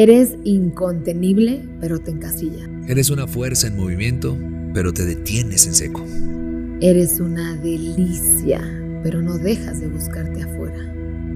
Eres 0.00 0.36
incontenible, 0.44 1.68
pero 1.80 1.98
te 1.98 2.12
encasilla. 2.12 2.70
Eres 2.86 3.10
una 3.10 3.26
fuerza 3.26 3.66
en 3.66 3.76
movimiento, 3.76 4.38
pero 4.72 4.92
te 4.92 5.04
detienes 5.04 5.66
en 5.66 5.74
seco. 5.74 6.04
Eres 6.80 7.18
una 7.18 7.56
delicia, 7.56 8.60
pero 9.02 9.20
no 9.20 9.36
dejas 9.38 9.80
de 9.80 9.88
buscarte 9.88 10.44
afuera. 10.44 10.78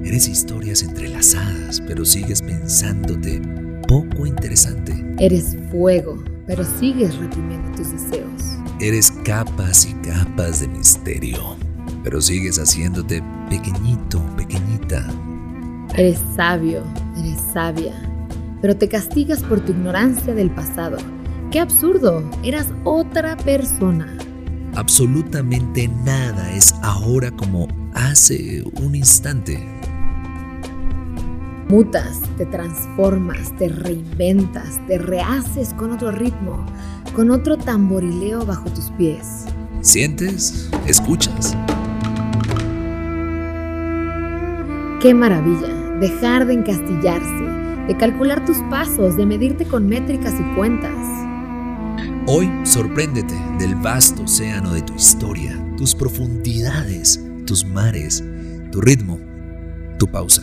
Eres 0.04 0.28
historias 0.28 0.84
entrelazadas, 0.84 1.80
pero 1.88 2.04
sigues 2.04 2.40
pensándote 2.40 3.42
poco 3.88 4.26
interesante. 4.26 4.94
Eres 5.18 5.56
fuego, 5.72 6.22
pero 6.46 6.62
sigues 6.78 7.16
reprimiendo 7.16 7.68
tus 7.76 7.90
deseos. 7.90 8.42
Eres 8.80 9.10
capas 9.24 9.88
y 9.90 10.08
capas 10.08 10.60
de 10.60 10.68
misterio, 10.68 11.56
pero 12.04 12.20
sigues 12.20 12.60
haciéndote 12.60 13.24
pequeñito, 13.50 14.24
pequeñita. 14.36 15.04
Eres 15.96 16.20
sabio, 16.36 16.84
eres 17.18 17.40
sabia, 17.52 18.11
pero 18.62 18.76
te 18.76 18.88
castigas 18.88 19.42
por 19.42 19.60
tu 19.60 19.72
ignorancia 19.72 20.34
del 20.34 20.50
pasado. 20.50 20.96
¡Qué 21.50 21.60
absurdo! 21.60 22.22
Eras 22.44 22.68
otra 22.84 23.36
persona. 23.36 24.16
Absolutamente 24.74 25.88
nada 25.88 26.50
es 26.54 26.72
ahora 26.80 27.30
como 27.32 27.68
hace 27.92 28.62
un 28.80 28.94
instante. 28.94 29.58
Mutas, 31.68 32.20
te 32.38 32.46
transformas, 32.46 33.54
te 33.58 33.68
reinventas, 33.68 34.80
te 34.86 34.96
rehaces 34.96 35.74
con 35.74 35.90
otro 35.90 36.10
ritmo, 36.12 36.64
con 37.14 37.30
otro 37.30 37.58
tamborileo 37.58 38.46
bajo 38.46 38.70
tus 38.70 38.90
pies. 38.92 39.44
¿Sientes? 39.80 40.70
¿Escuchas? 40.86 41.56
¡Qué 45.00 45.12
maravilla! 45.14 45.68
Dejar 45.98 46.46
de 46.46 46.54
encastillarse, 46.54 47.71
de 47.86 47.96
calcular 47.96 48.44
tus 48.44 48.58
pasos, 48.70 49.16
de 49.16 49.26
medirte 49.26 49.66
con 49.66 49.88
métricas 49.88 50.34
y 50.38 50.54
cuentas. 50.54 50.96
Hoy 52.26 52.50
sorpréndete 52.64 53.34
del 53.58 53.74
vasto 53.74 54.22
océano 54.22 54.72
de 54.72 54.82
tu 54.82 54.94
historia, 54.94 55.58
tus 55.76 55.94
profundidades, 55.94 57.20
tus 57.46 57.64
mares, 57.64 58.22
tu 58.70 58.80
ritmo, 58.80 59.18
tu 59.98 60.06
pausa. 60.06 60.42